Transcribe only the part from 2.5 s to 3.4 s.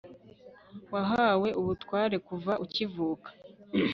ukivuka